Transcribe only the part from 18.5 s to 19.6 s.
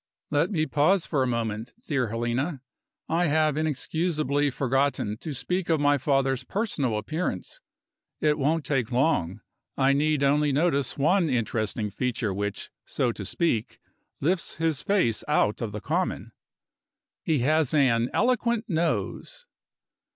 nose.